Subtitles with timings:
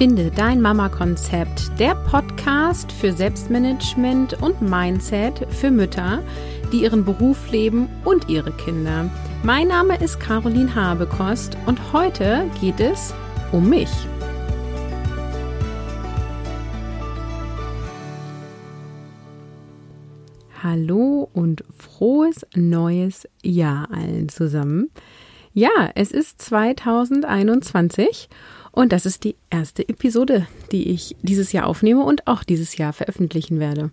[0.00, 6.22] Finde dein Mama-Konzept, der Podcast für Selbstmanagement und Mindset für Mütter,
[6.72, 9.10] die ihren Beruf leben und ihre Kinder.
[9.42, 13.12] Mein Name ist Caroline Habekost und heute geht es
[13.52, 13.90] um mich.
[20.62, 24.88] Hallo und frohes neues Jahr allen zusammen.
[25.52, 28.30] Ja, es ist 2021
[28.72, 32.92] und das ist die erste Episode, die ich dieses Jahr aufnehme und auch dieses Jahr
[32.92, 33.90] veröffentlichen werde.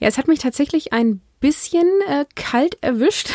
[0.00, 3.28] Ja, es hat mich tatsächlich ein bisschen äh, kalt erwischt,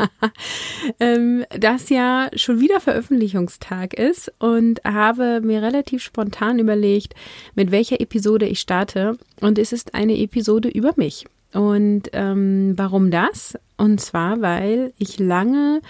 [1.00, 7.14] ähm, das ja schon wieder Veröffentlichungstag ist und habe mir relativ spontan überlegt,
[7.54, 9.18] mit welcher Episode ich starte.
[9.40, 11.26] Und es ist eine Episode über mich.
[11.52, 13.58] Und ähm, warum das?
[13.76, 15.82] Und zwar, weil ich lange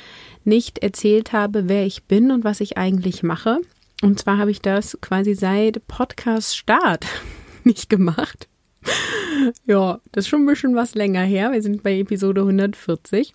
[0.44, 3.60] nicht erzählt habe, wer ich bin und was ich eigentlich mache.
[4.02, 7.06] Und zwar habe ich das quasi seit Podcast Start
[7.64, 8.48] nicht gemacht.
[9.66, 11.52] Ja, das ist schon ein bisschen was länger her.
[11.52, 13.32] Wir sind bei Episode 140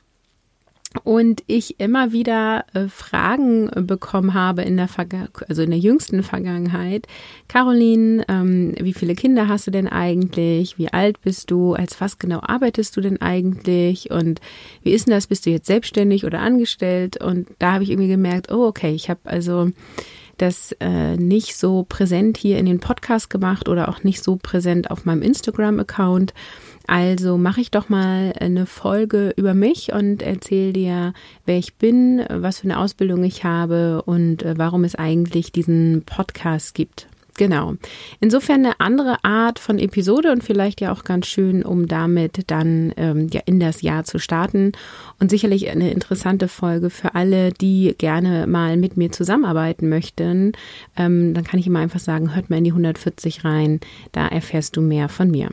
[1.03, 6.23] und ich immer wieder äh, Fragen bekommen habe in der Verga also in der jüngsten
[6.23, 7.07] Vergangenheit.
[7.47, 10.77] Caroline, ähm, wie viele Kinder hast du denn eigentlich?
[10.77, 11.73] Wie alt bist du?
[11.73, 14.11] Als was genau arbeitest du denn eigentlich?
[14.11, 14.39] Und
[14.83, 15.27] wie ist denn das?
[15.27, 17.22] Bist du jetzt selbstständig oder angestellt?
[17.22, 19.72] Und da habe ich irgendwie gemerkt, oh okay, ich habe also
[20.38, 24.91] das äh, nicht so präsent hier in den Podcast gemacht oder auch nicht so präsent
[24.91, 26.33] auf meinem Instagram-Account.
[26.88, 31.13] Also mache ich doch mal eine Folge über mich und erzähle dir,
[31.45, 36.03] wer ich bin, was für eine Ausbildung ich habe und äh, warum es eigentlich diesen
[36.06, 37.08] Podcast gibt.
[37.38, 37.75] Genau.
[38.22, 42.94] Insofern eine andere Art von Episode und vielleicht ja auch ganz schön, um damit dann
[42.95, 44.72] ähm, ja in das Jahr zu starten.
[45.19, 50.53] Und sicherlich eine interessante Folge für alle, die gerne mal mit mir zusammenarbeiten möchten.
[50.96, 53.81] Ähm, dann kann ich immer einfach sagen, hört mal in die 140 rein,
[54.13, 55.50] da erfährst du mehr von mir.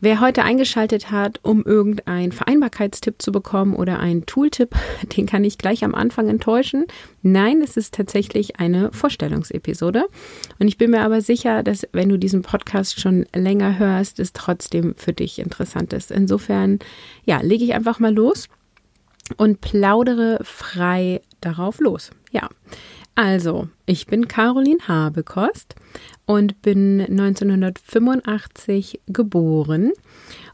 [0.00, 4.74] Wer heute eingeschaltet hat, um irgendeinen Vereinbarkeitstipp zu bekommen oder einen Tooltip,
[5.16, 6.86] den kann ich gleich am Anfang enttäuschen.
[7.22, 10.06] Nein, es ist tatsächlich eine Vorstellungsepisode.
[10.58, 14.32] Und ich bin mir aber sicher, dass wenn du diesen Podcast schon länger hörst, es
[14.32, 16.10] trotzdem für dich interessant ist.
[16.10, 16.78] Insofern,
[17.24, 18.48] ja, lege ich einfach mal los
[19.36, 22.10] und plaudere frei darauf los.
[22.30, 22.48] Ja.
[23.16, 25.74] Also, ich bin Caroline Habekost
[26.26, 29.92] und bin 1985 geboren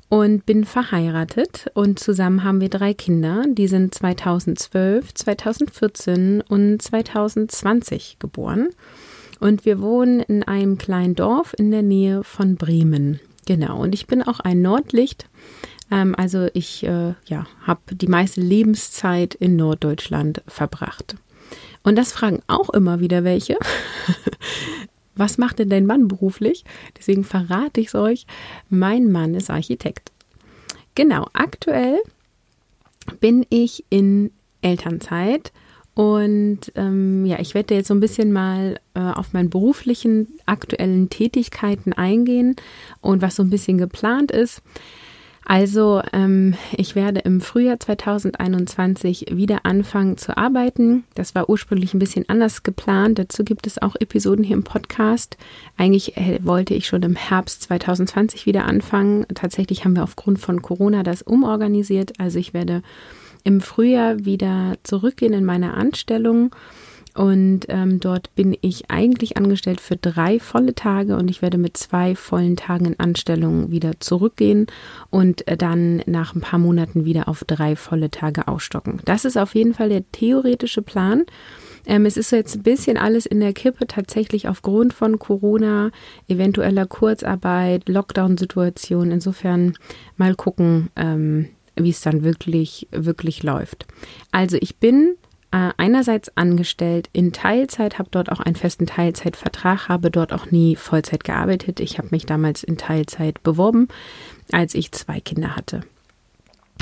[0.08, 3.44] und bin verheiratet und zusammen haben wir drei Kinder.
[3.48, 8.68] Die sind 2012, 2014 und 2020 geboren.
[9.40, 13.18] Und wir wohnen in einem kleinen Dorf in der Nähe von Bremen.
[13.44, 13.82] Genau.
[13.82, 15.26] Und ich bin auch ein Nordlicht.
[15.90, 21.16] Ähm, also ich äh, ja, habe die meiste Lebenszeit in Norddeutschland verbracht.
[21.82, 23.56] Und das fragen auch immer wieder welche.
[25.14, 26.64] was macht denn dein Mann beruflich?
[26.98, 28.26] Deswegen verrate ich es euch.
[28.68, 30.12] Mein Mann ist Architekt.
[30.94, 31.98] Genau, aktuell
[33.20, 35.52] bin ich in Elternzeit
[35.94, 41.10] und ähm, ja, ich werde jetzt so ein bisschen mal äh, auf meinen beruflichen aktuellen
[41.10, 42.56] Tätigkeiten eingehen
[43.00, 44.62] und was so ein bisschen geplant ist.
[45.44, 51.04] Also ähm, ich werde im Frühjahr 2021 wieder anfangen zu arbeiten.
[51.14, 53.18] Das war ursprünglich ein bisschen anders geplant.
[53.18, 55.36] Dazu gibt es auch Episoden hier im Podcast.
[55.76, 59.26] Eigentlich äh, wollte ich schon im Herbst 2020 wieder anfangen.
[59.34, 62.12] Tatsächlich haben wir aufgrund von Corona das umorganisiert.
[62.18, 62.82] Also ich werde
[63.44, 66.54] im Frühjahr wieder zurückgehen in meine Anstellung
[67.14, 71.76] und ähm, dort bin ich eigentlich angestellt für drei volle Tage und ich werde mit
[71.76, 74.66] zwei vollen Tagen in Anstellung wieder zurückgehen
[75.10, 79.00] und äh, dann nach ein paar Monaten wieder auf drei volle Tage aufstocken.
[79.04, 81.24] Das ist auf jeden Fall der theoretische Plan.
[81.84, 85.90] Ähm, es ist jetzt ein bisschen alles in der Kippe, tatsächlich aufgrund von Corona,
[86.28, 89.10] eventueller Kurzarbeit, Lockdown-Situation.
[89.10, 89.74] Insofern
[90.16, 93.86] mal gucken, ähm, wie es dann wirklich, wirklich läuft.
[94.30, 95.16] Also ich bin
[95.52, 100.76] äh, einerseits angestellt in Teilzeit, habe dort auch einen festen Teilzeitvertrag, habe dort auch nie
[100.76, 101.78] Vollzeit gearbeitet.
[101.78, 103.88] Ich habe mich damals in Teilzeit beworben,
[104.50, 105.82] als ich zwei Kinder hatte.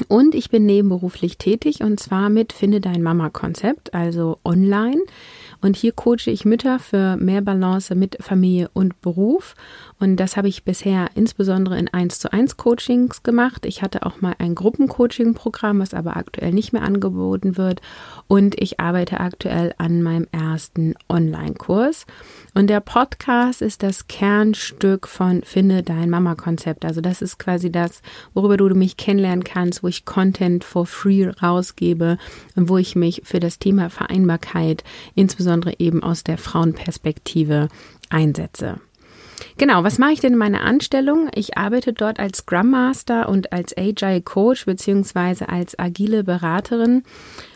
[0.08, 5.02] Und ich bin nebenberuflich tätig und zwar mit Finde dein Mama Konzept, also online.
[5.61, 9.55] Und hier coache ich Mütter für mehr Balance mit Familie und Beruf.
[9.99, 13.67] Und das habe ich bisher insbesondere in 1 zu 1 Coachings gemacht.
[13.67, 17.83] Ich hatte auch mal ein Gruppencoaching-Programm, was aber aktuell nicht mehr angeboten wird.
[18.27, 22.06] Und ich arbeite aktuell an meinem ersten Online-Kurs.
[22.55, 26.87] Und der Podcast ist das Kernstück von Finde dein Mama-Konzept.
[26.87, 28.01] Also das ist quasi das,
[28.33, 32.17] worüber du mich kennenlernen kannst, wo ich Content for free rausgebe
[32.56, 34.85] und wo ich mich für das Thema Vereinbarkeit
[35.15, 37.69] insbesondere insbesondere eben aus der Frauenperspektive
[38.08, 38.81] einsetze.
[39.56, 41.29] Genau, was mache ich denn in meiner Anstellung?
[41.35, 47.02] Ich arbeite dort als Scrum Master und als Agile Coach beziehungsweise als agile Beraterin.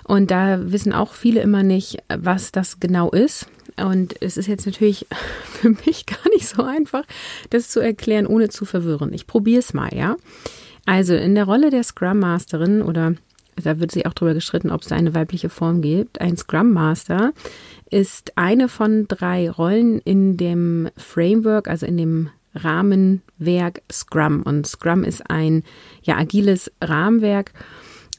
[0.03, 3.47] Und da wissen auch viele immer nicht, was das genau ist.
[3.77, 5.07] Und es ist jetzt natürlich
[5.45, 7.05] für mich gar nicht so einfach,
[7.51, 9.13] das zu erklären, ohne zu verwirren.
[9.13, 10.17] Ich probiere es mal, ja.
[10.87, 13.15] Also in der Rolle der Scrum Masterin oder
[13.63, 16.21] da wird sich auch darüber gestritten, ob es da eine weibliche Form gibt.
[16.21, 17.33] Ein Scrum Master
[17.95, 24.43] ist eine von drei Rollen in dem Framework, also in dem Rahmenwerk Scrum.
[24.43, 25.63] Und Scrum ist ein
[26.03, 27.53] ja agiles Rahmenwerk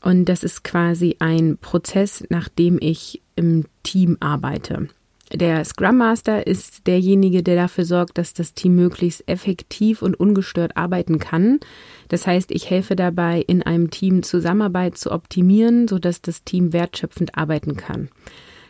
[0.01, 4.87] und das ist quasi ein Prozess, nach dem ich im Team arbeite.
[5.33, 10.77] Der Scrum Master ist derjenige, der dafür sorgt, dass das Team möglichst effektiv und ungestört
[10.77, 11.59] arbeiten kann.
[12.07, 17.37] Das heißt, ich helfe dabei, in einem Team Zusammenarbeit zu optimieren, sodass das Team wertschöpfend
[17.37, 18.07] arbeiten kann.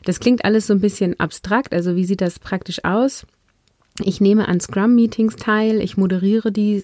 [0.05, 1.73] Das klingt alles so ein bisschen abstrakt.
[1.73, 3.25] Also wie sieht das praktisch aus?
[4.01, 6.83] Ich nehme an Scrum-Meetings teil, ich moderiere die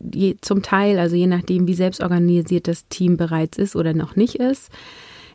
[0.00, 4.36] je, zum Teil, also je nachdem, wie selbstorganisiert das Team bereits ist oder noch nicht
[4.36, 4.70] ist.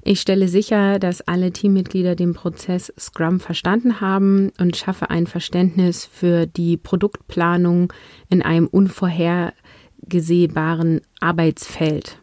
[0.06, 6.06] Ich stelle sicher, dass alle Teammitglieder den Prozess Scrum verstanden haben und schaffe ein Verständnis
[6.06, 7.94] für die Produktplanung
[8.30, 12.18] in einem unvorhergesehbaren Arbeitsfeld.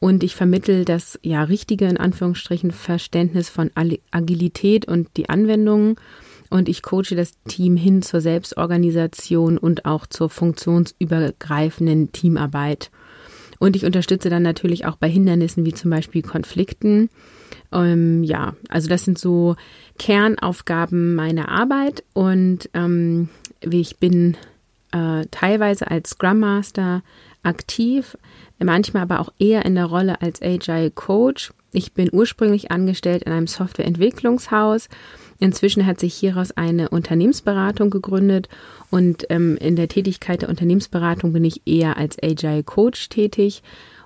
[0.00, 3.70] Und ich vermittel das ja richtige, in Anführungsstrichen, Verständnis von
[4.10, 5.96] Agilität und die Anwendungen.
[6.48, 12.90] Und ich coache das Team hin zur Selbstorganisation und auch zur funktionsübergreifenden Teamarbeit.
[13.58, 17.10] Und ich unterstütze dann natürlich auch bei Hindernissen wie zum Beispiel Konflikten.
[17.70, 19.54] Ähm, ja, also das sind so
[19.98, 23.28] Kernaufgaben meiner Arbeit und ähm,
[23.60, 24.36] ich bin
[24.92, 27.02] äh, teilweise als Scrum Master
[27.42, 28.16] aktiv,
[28.66, 31.52] manchmal aber auch eher in der Rolle als Agile Coach.
[31.72, 34.88] Ich bin ursprünglich angestellt in einem Softwareentwicklungshaus.
[35.38, 38.48] Inzwischen hat sich hieraus eine Unternehmensberatung gegründet
[38.90, 43.62] und ähm, in der Tätigkeit der Unternehmensberatung bin ich eher als Agile Coach tätig.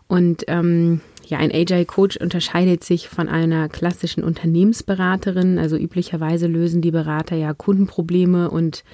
[0.06, 5.58] Und ähm, ja, ein Agile Coach unterscheidet sich von einer klassischen Unternehmensberaterin.
[5.58, 8.84] Also üblicherweise lösen die Berater ja Kundenprobleme und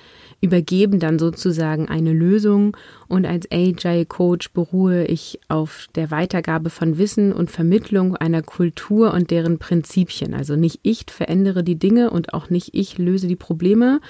[0.40, 2.76] übergeben dann sozusagen eine Lösung
[3.08, 9.12] und als Agile Coach beruhe ich auf der Weitergabe von Wissen und Vermittlung einer Kultur
[9.12, 10.34] und deren Prinzipien.
[10.34, 14.00] Also nicht ich verändere die Dinge und auch nicht ich löse die Probleme,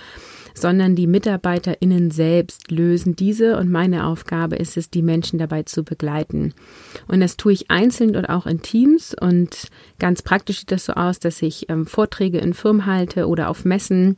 [0.55, 5.83] sondern die MitarbeiterInnen selbst lösen diese und meine Aufgabe ist es, die Menschen dabei zu
[5.83, 6.55] begleiten.
[7.09, 9.69] Und das tue ich einzeln und auch in Teams und
[9.99, 13.65] ganz praktisch sieht das so aus, dass ich ähm, Vorträge in Firmen halte oder auf
[13.65, 14.17] Messen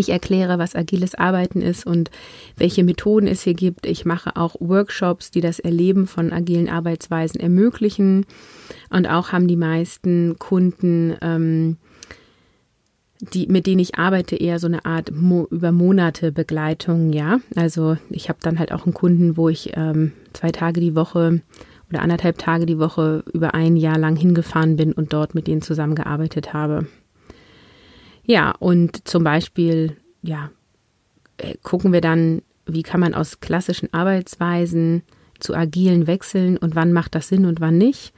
[0.00, 2.10] ich erkläre, was agiles Arbeiten ist und
[2.56, 3.86] welche Methoden es hier gibt.
[3.86, 8.26] Ich mache auch Workshops, die das Erleben von agilen Arbeitsweisen ermöglichen.
[8.90, 11.76] Und auch haben die meisten Kunden, ähm,
[13.20, 17.38] die, mit denen ich arbeite, eher so eine Art Mo über Monate Begleitung, ja.
[17.54, 21.40] Also ich habe dann halt auch einen Kunden, wo ich ähm, zwei Tage die Woche
[21.88, 25.62] oder anderthalb Tage die Woche über ein Jahr lang hingefahren bin und dort mit denen
[25.62, 26.86] zusammengearbeitet habe.
[28.24, 30.50] Ja, und zum Beispiel, ja,
[31.38, 35.02] äh, gucken wir dann, wie kann man aus klassischen Arbeitsweisen
[35.40, 38.12] zu agilen wechseln und wann macht das Sinn und wann nicht.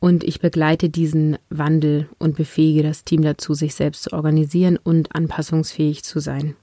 [0.00, 5.14] Und ich begleite diesen Wandel und befähige das Team dazu, sich selbst zu organisieren und
[5.14, 6.56] anpassungsfähig zu sein.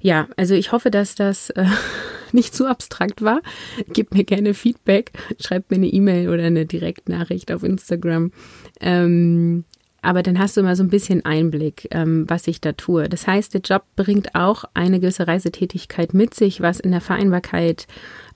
[0.00, 1.64] Ja, also ich hoffe, dass das äh,
[2.32, 3.40] nicht zu abstrakt war.
[3.94, 8.32] Gebt mir gerne Feedback, schreibt mir eine E-Mail oder eine Direktnachricht auf Instagram.
[8.80, 9.64] Ähm,
[10.04, 13.08] aber dann hast du immer so ein bisschen Einblick, ähm, was ich da tue.
[13.08, 17.86] Das heißt, der Job bringt auch eine gewisse Reisetätigkeit mit sich, was in der Vereinbarkeit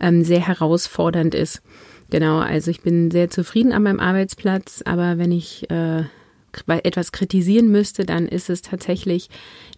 [0.01, 1.63] ähm, sehr herausfordernd ist.
[2.11, 6.05] Genau, also ich bin sehr zufrieden an meinem Arbeitsplatz, aber wenn ich äh,
[6.67, 9.29] etwas kritisieren müsste, dann ist es tatsächlich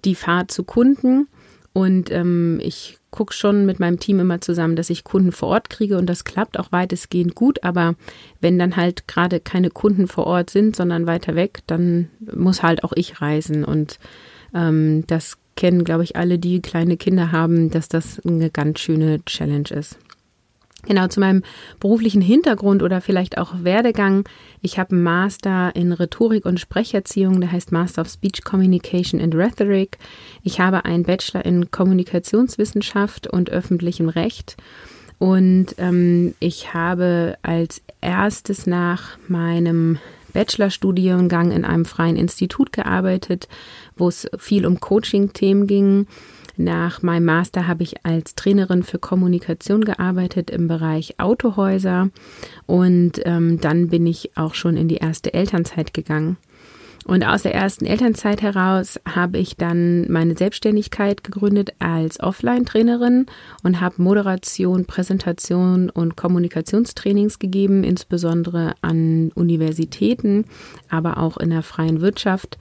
[0.04, 1.26] die Fahrt zu Kunden.
[1.73, 5.71] Und ähm, ich gucke schon mit meinem Team immer zusammen, dass ich Kunden vor Ort
[5.71, 7.64] kriege und das klappt auch weitestgehend gut.
[7.64, 7.95] Aber
[8.40, 12.85] wenn dann halt gerade keine Kunden vor Ort sind, sondern weiter weg, dann muss halt
[12.85, 13.64] auch ich reisen.
[13.64, 13.99] Und
[14.55, 19.25] ähm, das kennen, glaube ich, alle, die kleine Kinder haben, dass das eine ganz schöne
[19.25, 19.99] Challenge ist.
[20.87, 21.42] Genau, zu meinem
[21.78, 24.26] beruflichen Hintergrund oder vielleicht auch Werdegang.
[24.62, 29.34] Ich habe einen Master in Rhetorik und Sprecherziehung, der heißt Master of Speech Communication and
[29.34, 29.99] Rhetoric.
[30.42, 34.56] Ich habe einen Bachelor in Kommunikationswissenschaft und öffentlichem Recht.
[35.18, 39.99] Und ähm, ich habe als erstes nach meinem
[40.32, 43.49] Bachelorstudiengang in einem freien Institut gearbeitet,
[43.96, 46.06] wo es viel um Coaching-Themen ging
[46.64, 52.11] nach meinem Master habe ich als Trainerin für Kommunikation gearbeitet im Bereich Autohäuser
[52.67, 56.37] und ähm, dann bin ich auch schon in die erste Elternzeit gegangen.
[57.07, 63.26] Und aus der ersten Elternzeit heraus habe ich dann meine Selbstständigkeit gegründet als Offline-Trainerin
[63.62, 70.45] und habe Moderation, Präsentation und Kommunikationstrainings gegeben, insbesondere an Universitäten,
[70.90, 72.59] aber auch in der freien Wirtschaft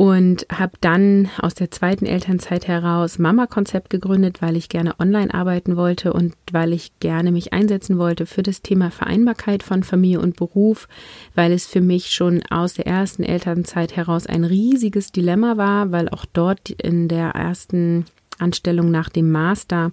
[0.00, 5.76] und habe dann aus der zweiten Elternzeit heraus Mama-Konzept gegründet, weil ich gerne online arbeiten
[5.76, 10.36] wollte und weil ich gerne mich einsetzen wollte für das Thema Vereinbarkeit von Familie und
[10.36, 10.88] Beruf,
[11.34, 16.08] weil es für mich schon aus der ersten Elternzeit heraus ein riesiges Dilemma war, weil
[16.08, 18.06] auch dort in der ersten
[18.38, 19.92] Anstellung nach dem Master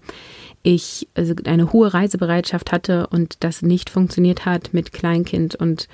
[0.64, 5.90] ich also eine hohe Reisebereitschaft hatte und das nicht funktioniert hat mit Kleinkind und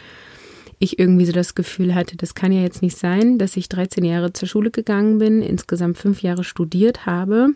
[0.84, 4.04] ich irgendwie so das Gefühl hatte, das kann ja jetzt nicht sein, dass ich 13
[4.04, 7.50] Jahre zur Schule gegangen bin, insgesamt fünf Jahre studiert habe,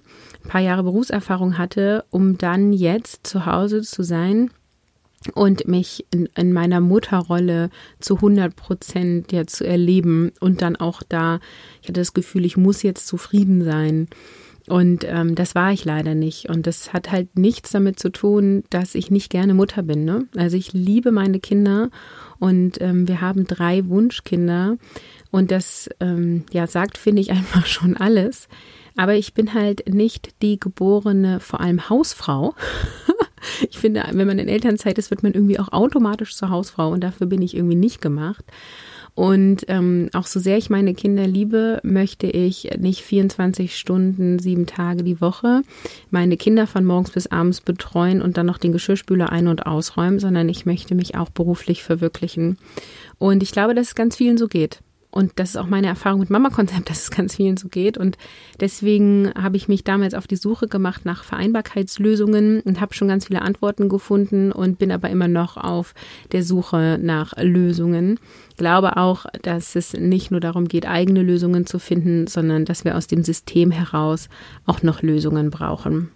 [0.43, 4.49] ein paar Jahre Berufserfahrung hatte, um dann jetzt zu Hause zu sein
[5.33, 7.69] und mich in, in meiner Mutterrolle
[7.99, 11.39] zu 100 Prozent ja zu erleben und dann auch da,
[11.81, 14.07] ich hatte das Gefühl, ich muss jetzt zufrieden sein.
[14.67, 16.49] Und ähm, das war ich leider nicht.
[16.49, 20.03] Und das hat halt nichts damit zu tun, dass ich nicht gerne Mutter bin.
[20.03, 20.27] Ne?
[20.35, 21.89] Also ich liebe meine Kinder
[22.39, 24.77] und ähm, wir haben drei Wunschkinder.
[25.31, 28.49] Und das ähm, ja sagt, finde ich, einfach schon alles.
[28.97, 32.53] Aber ich bin halt nicht die geborene, vor allem Hausfrau.
[33.69, 37.03] ich finde, wenn man in Elternzeit ist, wird man irgendwie auch automatisch zur Hausfrau und
[37.03, 38.43] dafür bin ich irgendwie nicht gemacht.
[39.17, 44.67] Und ähm, auch so sehr ich meine Kinder liebe, möchte ich nicht 24 Stunden, sieben
[44.67, 45.63] Tage die Woche
[46.11, 50.19] meine Kinder von morgens bis abends betreuen und dann noch den Geschirrspüler ein- und ausräumen,
[50.19, 52.59] sondern ich möchte mich auch beruflich verwirklichen.
[53.17, 54.81] Und ich glaube, dass es ganz vielen so geht.
[55.17, 57.97] Und das ist auch meine Erfahrung mit Mama-Konzept, dass es ganz vielen so geht.
[57.97, 58.19] Und
[58.59, 63.25] deswegen habe ich mich damals auf die Suche gemacht nach Vereinbarkeitslösungen und habe schon ganz
[63.25, 65.95] viele Antworten gefunden und bin aber immer noch auf
[66.33, 68.19] der Suche nach Lösungen.
[68.57, 72.95] Glaube auch, dass es nicht nur darum geht, eigene Lösungen zu finden, sondern dass wir
[72.95, 74.29] aus dem System heraus
[74.67, 76.11] auch noch Lösungen brauchen.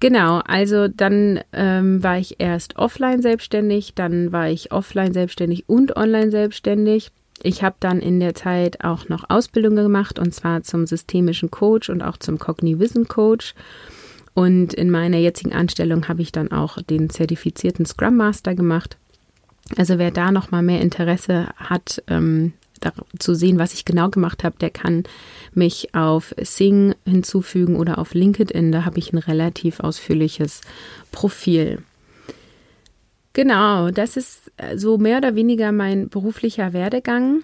[0.00, 5.96] Genau, also dann ähm, war ich erst offline selbstständig, dann war ich offline selbstständig und
[5.96, 10.86] online selbstständig ich habe dann in der Zeit auch noch Ausbildungen gemacht und zwar zum
[10.86, 13.54] systemischen Coach und auch zum Cognivism Coach.
[14.34, 18.96] Und in meiner jetzigen Anstellung habe ich dann auch den zertifizierten Scrum Master gemacht.
[19.76, 22.52] Also wer da noch mal mehr Interesse hat, ähm,
[23.18, 25.02] zu sehen, was ich genau gemacht habe, der kann
[25.52, 28.70] mich auf Sing hinzufügen oder auf LinkedIn.
[28.70, 30.60] Da habe ich ein relativ ausführliches
[31.10, 31.82] Profil.
[33.32, 37.42] Genau, das ist so mehr oder weniger mein beruflicher Werdegang.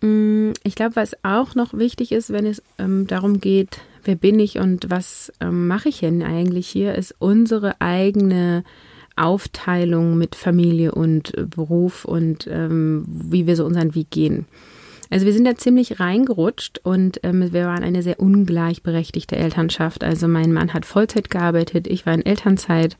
[0.00, 4.38] Mm, ich glaube, was auch noch wichtig ist, wenn es ähm, darum geht, wer bin
[4.40, 8.64] ich und was ähm, mache ich denn eigentlich hier, ist unsere eigene
[9.16, 14.46] Aufteilung mit Familie und Beruf und ähm, wie wir so unseren Weg gehen.
[15.10, 20.04] Also wir sind da ziemlich reingerutscht und ähm, wir waren eine sehr ungleichberechtigte Elternschaft.
[20.04, 22.96] Also mein Mann hat Vollzeit gearbeitet, ich war in Elternzeit.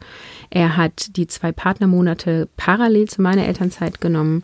[0.50, 4.42] Er hat die zwei Partnermonate parallel zu meiner Elternzeit genommen.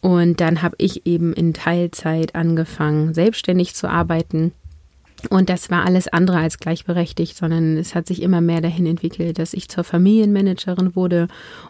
[0.00, 4.52] Und dann habe ich eben in Teilzeit angefangen, selbstständig zu arbeiten.
[5.30, 9.38] Und das war alles andere als gleichberechtigt, sondern es hat sich immer mehr dahin entwickelt,
[9.38, 11.26] dass ich zur Familienmanagerin wurde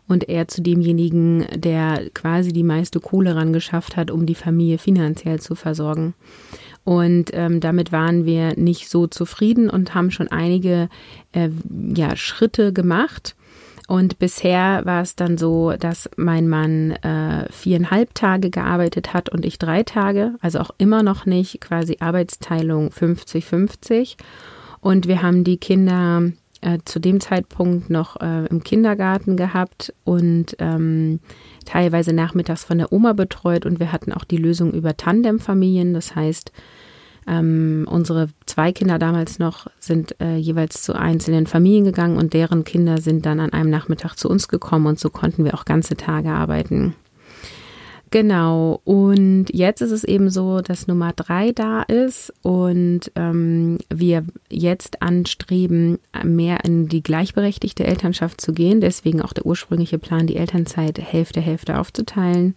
[0.07, 4.77] und er zu demjenigen, der quasi die meiste Kohle ran geschafft hat, um die Familie
[4.77, 6.15] finanziell zu versorgen.
[6.85, 10.89] Und ähm, damit waren wir nicht so zufrieden und haben schon einige
[11.33, 11.49] äh,
[11.95, 13.35] ja, Schritte gemacht
[13.89, 19.47] und bisher war es dann so, dass mein Mann äh, viereinhalb Tage gearbeitet hat und
[19.47, 24.17] ich drei Tage, also auch immer noch nicht quasi Arbeitsteilung 50-50.
[24.81, 26.31] Und wir haben die Kinder
[26.61, 31.21] äh, zu dem Zeitpunkt noch äh, im Kindergarten gehabt und ähm,
[31.65, 35.95] teilweise nachmittags von der Oma betreut und wir hatten auch die Lösung über Tandemfamilien.
[35.95, 36.53] Das heißt,
[37.29, 42.65] ähm, unsere zwei Kinder damals noch sind äh, jeweils zu einzelnen Familien gegangen und deren
[42.65, 45.97] Kinder sind dann an einem Nachmittag zu uns gekommen und so konnten wir auch ganze
[45.97, 46.95] Tage arbeiten.
[48.11, 54.25] Genau, und jetzt ist es eben so, dass Nummer drei da ist und ähm, wir
[54.49, 58.81] jetzt anstreben, mehr in die gleichberechtigte Elternschaft zu gehen.
[58.81, 62.55] Deswegen auch der ursprüngliche Plan, die Elternzeit Hälfte, Hälfte aufzuteilen,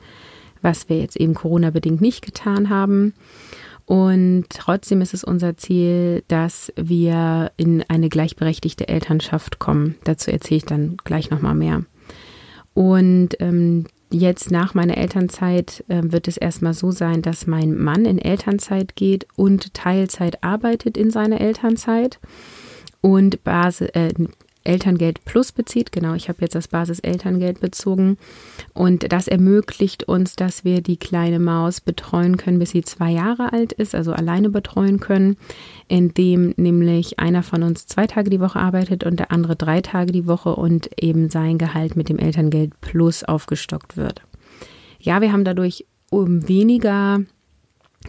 [0.61, 3.13] was wir jetzt eben Corona-bedingt nicht getan haben.
[3.91, 9.95] Und trotzdem ist es unser Ziel, dass wir in eine gleichberechtigte Elternschaft kommen.
[10.05, 11.83] Dazu erzähle ich dann gleich nochmal mehr.
[12.73, 18.05] Und ähm, jetzt nach meiner Elternzeit äh, wird es erstmal so sein, dass mein Mann
[18.05, 22.21] in Elternzeit geht und Teilzeit arbeitet in seiner Elternzeit.
[23.01, 24.13] Und Basis, äh,
[24.63, 25.91] Elterngeld Plus bezieht.
[25.91, 28.17] Genau, ich habe jetzt das Basis-Elterngeld bezogen.
[28.73, 33.53] Und das ermöglicht uns, dass wir die kleine Maus betreuen können, bis sie zwei Jahre
[33.53, 35.37] alt ist, also alleine betreuen können,
[35.87, 40.11] indem nämlich einer von uns zwei Tage die Woche arbeitet und der andere drei Tage
[40.11, 44.21] die Woche und eben sein Gehalt mit dem Elterngeld Plus aufgestockt wird.
[44.99, 47.21] Ja, wir haben dadurch um weniger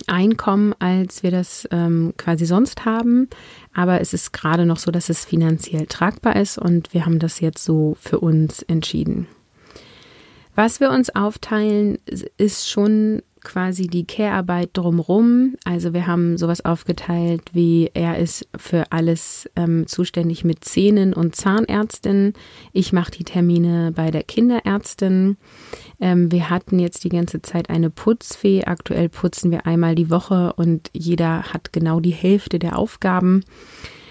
[0.06, 3.28] Einkommen, als wir das ähm, quasi sonst haben.
[3.74, 7.40] Aber es ist gerade noch so, dass es finanziell tragbar ist und wir haben das
[7.40, 9.26] jetzt so für uns entschieden.
[10.54, 11.98] Was wir uns aufteilen,
[12.36, 15.56] ist schon quasi die Care-Arbeit drumrum.
[15.64, 21.36] Also wir haben sowas aufgeteilt, wie er ist für alles ähm, zuständig mit Zähnen und
[21.36, 22.34] Zahnärztin.
[22.72, 25.36] Ich mache die Termine bei der Kinderärztin.
[26.00, 28.64] Ähm, wir hatten jetzt die ganze Zeit eine Putzfee.
[28.64, 33.44] Aktuell putzen wir einmal die Woche und jeder hat genau die Hälfte der Aufgaben.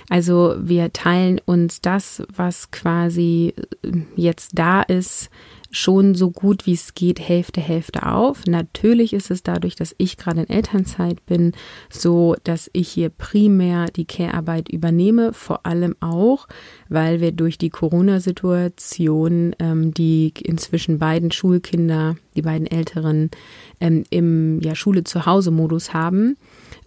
[0.10, 5.30] Also wir teilen uns das, was quasi äh, jetzt da ist,
[5.72, 8.46] schon so gut wie es geht Hälfte, Hälfte auf.
[8.46, 11.54] Natürlich ist es dadurch, dass ich gerade in Elternzeit bin,
[11.90, 16.48] so, dass ich hier primär die Care-Arbeit übernehme, vor allem auch,
[16.90, 23.32] weil wir durch die Corona-Situation ähm, die inzwischen beiden Schulkinder, die beiden Älteren,
[23.80, 26.38] ähm, im ja, Schule zu Hause Modus haben.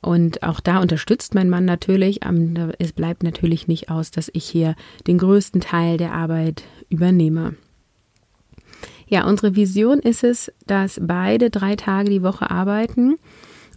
[0.03, 2.21] Und auch da unterstützt mein Mann natürlich.
[2.79, 4.75] Es bleibt natürlich nicht aus, dass ich hier
[5.07, 7.55] den größten Teil der Arbeit übernehme.
[9.07, 13.17] Ja, unsere Vision ist es, dass beide drei Tage die Woche arbeiten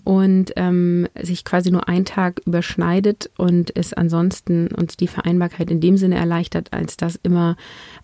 [0.08, 5.82] und ähm, sich quasi nur ein Tag überschneidet und es ansonsten uns die Vereinbarkeit in
[5.82, 7.58] dem Sinne erleichtert, als dass immer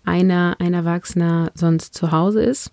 [0.04, 2.72] einer, ein Erwachsener sonst zu Hause ist.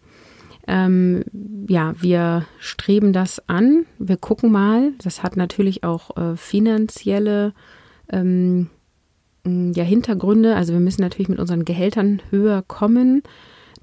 [0.68, 1.24] Ähm,
[1.70, 3.86] ja, wir streben das an.
[4.00, 4.92] Wir gucken mal.
[5.02, 7.54] Das hat natürlich auch äh, finanzielle
[8.12, 8.70] ähm,
[9.46, 10.58] ja, Hintergründe.
[10.58, 13.24] Also wir müssen natürlich mit unseren Gehältern höher kommen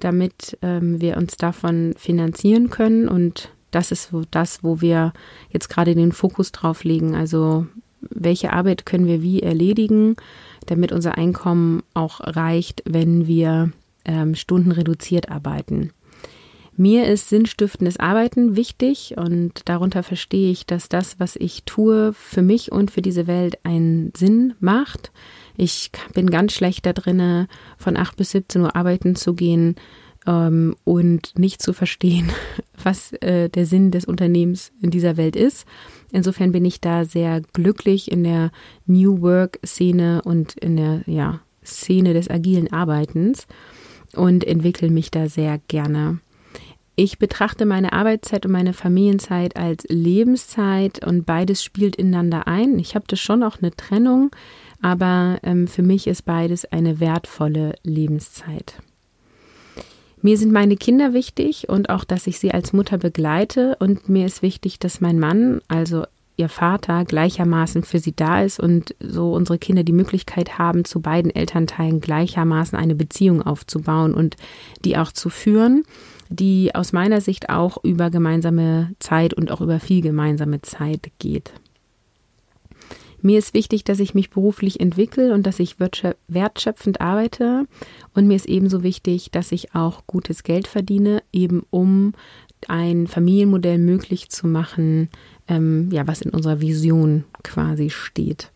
[0.00, 3.08] damit ähm, wir uns davon finanzieren können.
[3.08, 5.12] Und das ist das, wo wir
[5.50, 7.14] jetzt gerade den Fokus drauf legen.
[7.14, 7.66] Also
[8.00, 10.16] welche Arbeit können wir wie erledigen,
[10.66, 13.72] damit unser Einkommen auch reicht, wenn wir
[14.04, 15.92] ähm, Stunden reduziert arbeiten.
[16.80, 22.40] Mir ist sinnstiftendes Arbeiten wichtig und darunter verstehe ich, dass das, was ich tue, für
[22.40, 25.10] mich und für diese Welt einen Sinn macht.
[25.56, 29.74] Ich bin ganz schlecht da drinne, von 8 bis 17 Uhr arbeiten zu gehen
[30.24, 32.30] ähm, und nicht zu verstehen,
[32.84, 35.66] was äh, der Sinn des Unternehmens in dieser Welt ist.
[36.12, 38.52] Insofern bin ich da sehr glücklich in der
[38.86, 43.48] New Work Szene und in der ja, Szene des agilen Arbeitens
[44.14, 46.20] und entwickle mich da sehr gerne.
[47.00, 52.76] Ich betrachte meine Arbeitszeit und meine Familienzeit als Lebenszeit und beides spielt ineinander ein.
[52.80, 54.32] Ich habe das schon auch eine Trennung,
[54.82, 58.82] aber ähm, für mich ist beides eine wertvolle Lebenszeit.
[60.22, 64.26] Mir sind meine Kinder wichtig und auch, dass ich sie als Mutter begleite und mir
[64.26, 66.02] ist wichtig, dass mein Mann, also
[66.37, 71.00] ihr Vater, gleichermaßen für sie da ist und so unsere Kinder die Möglichkeit haben, zu
[71.00, 74.34] beiden Elternteilen gleichermaßen eine Beziehung aufzubauen und
[74.84, 75.84] die auch zu führen,
[76.28, 81.52] die aus meiner Sicht auch über gemeinsame Zeit und auch über viel gemeinsame Zeit geht.
[83.20, 85.76] Mir ist wichtig, dass ich mich beruflich entwickle und dass ich
[86.28, 87.66] wertschöpfend arbeite.
[88.14, 92.12] Und mir ist ebenso wichtig, dass ich auch gutes Geld verdiene, eben um
[92.68, 95.08] ein Familienmodell möglich zu machen,
[95.48, 98.52] ähm, ja, was in unserer Vision quasi steht.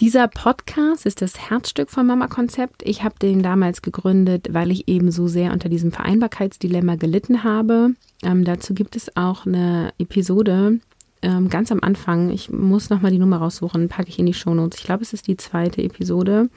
[0.00, 2.82] Dieser Podcast ist das Herzstück vom Mama-Konzept.
[2.84, 7.94] Ich habe den damals gegründet, weil ich eben so sehr unter diesem Vereinbarkeitsdilemma gelitten habe.
[8.22, 10.78] Ähm, dazu gibt es auch eine Episode,
[11.20, 14.78] ähm, ganz am Anfang, ich muss nochmal die Nummer raussuchen, packe ich in die Shownotes.
[14.78, 16.48] Ich glaube, es ist die zweite Episode,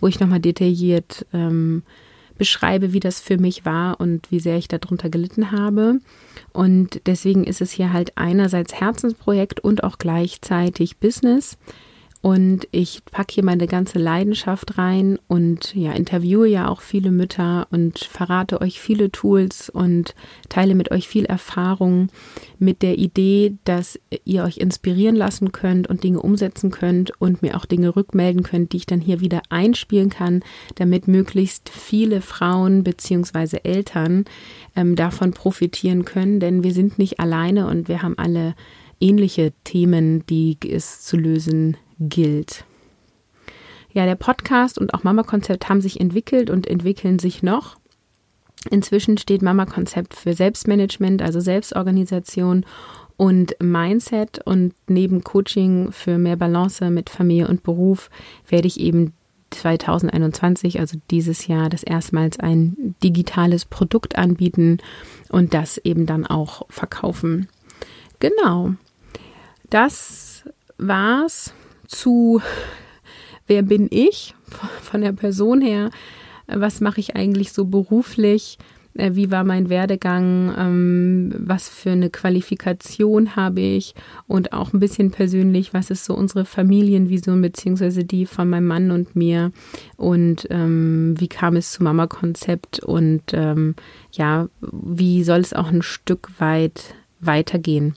[0.00, 1.82] wo ich nochmal detailliert ähm,
[2.38, 5.98] beschreibe, wie das für mich war und wie sehr ich darunter gelitten habe.
[6.52, 11.56] Und deswegen ist es hier halt einerseits Herzensprojekt und auch gleichzeitig Business.
[12.26, 17.68] Und ich packe hier meine ganze Leidenschaft rein und ja, interviewe ja auch viele Mütter
[17.70, 20.16] und verrate euch viele Tools und
[20.48, 22.08] teile mit euch viel Erfahrung
[22.58, 27.56] mit der Idee, dass ihr euch inspirieren lassen könnt und Dinge umsetzen könnt und mir
[27.56, 30.42] auch Dinge rückmelden könnt, die ich dann hier wieder einspielen kann,
[30.74, 34.24] damit möglichst viele Frauen beziehungsweise Eltern
[34.74, 36.40] ähm, davon profitieren können.
[36.40, 38.56] Denn wir sind nicht alleine und wir haben alle
[38.98, 42.64] ähnliche Themen, die es zu lösen gilt.
[43.92, 47.76] Ja, der Podcast und auch Mama Konzept haben sich entwickelt und entwickeln sich noch.
[48.70, 52.66] Inzwischen steht Mama Konzept für Selbstmanagement, also Selbstorganisation
[53.16, 58.10] und Mindset und neben Coaching für mehr Balance mit Familie und Beruf
[58.48, 59.14] werde ich eben
[59.50, 64.78] 2021, also dieses Jahr, das erstmals ein digitales Produkt anbieten
[65.30, 67.48] und das eben dann auch verkaufen.
[68.18, 68.74] Genau.
[69.70, 70.44] Das
[70.78, 71.54] war's
[71.88, 72.40] zu
[73.46, 74.34] Wer bin ich
[74.82, 75.90] von der Person her?
[76.48, 78.58] Was mache ich eigentlich so beruflich?
[78.94, 83.94] Äh, wie war mein Werdegang, ähm, was für eine Qualifikation habe ich
[84.26, 88.90] und auch ein bisschen persönlich, was ist so unsere Familienvision beziehungsweise die von meinem Mann
[88.90, 89.52] und mir
[89.96, 93.74] und ähm, wie kam es zum Mama-Konzept und ähm,
[94.12, 97.94] ja, wie soll es auch ein Stück weit weitergehen.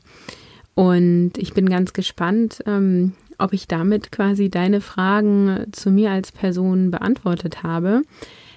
[0.75, 6.31] Und ich bin ganz gespannt, ähm, ob ich damit quasi deine Fragen zu mir als
[6.31, 8.01] Person beantwortet habe.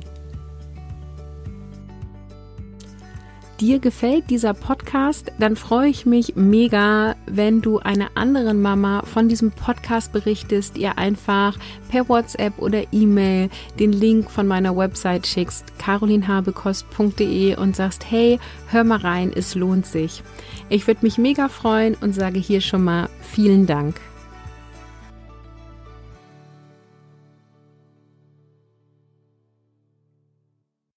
[3.61, 9.29] Dir gefällt dieser Podcast, dann freue ich mich mega, wenn du einer anderen Mama von
[9.29, 11.59] diesem Podcast berichtest, ihr einfach
[11.91, 18.85] per WhatsApp oder E-Mail den Link von meiner Website schickst, carolinhabekost.de und sagst, hey, hör
[18.85, 20.23] mal rein, es lohnt sich.
[20.69, 23.97] Ich würde mich mega freuen und sage hier schon mal vielen Dank.